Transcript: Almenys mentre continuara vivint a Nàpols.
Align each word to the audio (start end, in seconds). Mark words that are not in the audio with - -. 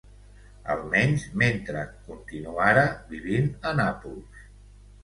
Almenys 0.75 1.27
mentre 1.43 1.83
continuara 2.09 2.89
vivint 3.13 3.49
a 3.73 3.77
Nàpols. 3.83 4.47